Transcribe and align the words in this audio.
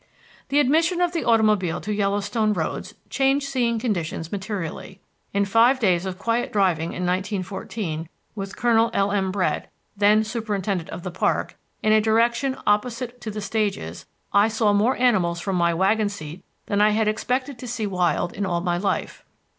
The 0.49 0.59
admission 0.59 0.99
of 0.99 1.11
the 1.11 1.23
automobile 1.23 1.79
to 1.81 1.93
Yellowstone 1.93 2.53
roads 2.53 2.95
changed 3.11 3.47
seeing 3.47 3.77
conditions 3.77 4.31
materially. 4.31 4.99
In 5.31 5.45
five 5.45 5.79
days 5.79 6.07
of 6.07 6.17
quiet 6.17 6.51
driving 6.51 6.85
in 6.89 7.05
1914 7.05 8.09
with 8.33 8.55
Colonel 8.57 8.89
L.M. 8.95 9.31
Brett, 9.31 9.71
then 9.95 10.23
superintendent 10.23 10.89
of 10.89 11.03
the 11.03 11.11
park, 11.11 11.55
in 11.83 11.91
a 11.93 12.01
direction 12.01 12.57
opposite 12.65 13.21
to 13.21 13.29
the 13.29 13.41
stages, 13.41 14.07
I 14.33 14.47
saw 14.47 14.73
more 14.73 14.97
animals 14.97 15.39
from 15.39 15.55
my 15.55 15.71
wagon 15.71 16.09
seat 16.09 16.43
than 16.65 16.81
I 16.81 16.89
had 16.97 17.07
expected 17.07 17.59
to 17.59 17.67
see 17.67 17.85
wild 17.85 18.33
in 18.33 18.43
all 18.43 18.61
my 18.61 18.79
life. 18.79 19.23